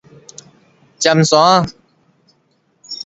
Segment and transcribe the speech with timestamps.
[0.97, 1.73] 尖山仔